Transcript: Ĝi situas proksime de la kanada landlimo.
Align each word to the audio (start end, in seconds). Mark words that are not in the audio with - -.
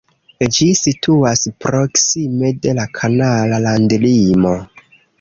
Ĝi 0.55 0.69
situas 0.79 1.43
proksime 1.67 2.53
de 2.65 2.77
la 2.81 2.89
kanada 2.99 3.63
landlimo. 3.71 4.61